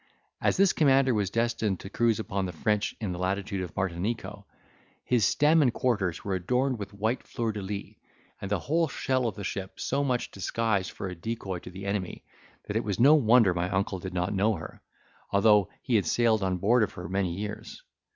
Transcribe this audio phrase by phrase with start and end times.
[0.41, 4.45] As this commander was destined to cruise upon the French in the latitude of Martinico,
[5.05, 7.93] his stem and quarters were adorned with white fleurs de lis,
[8.41, 11.85] and the whole shell of the ship so much disguised for a decoy to the
[11.85, 12.23] enemy,
[12.65, 14.81] that it was no wonder my uncle did not know her,
[15.29, 17.83] although he had sailed on board of her many years.